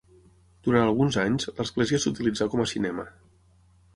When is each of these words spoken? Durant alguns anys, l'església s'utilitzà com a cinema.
Durant 0.67 0.85
alguns 0.85 1.17
anys, 1.23 1.45
l'església 1.59 2.01
s'utilitzà 2.05 2.47
com 2.55 2.63
a 2.63 2.67
cinema. 2.75 3.09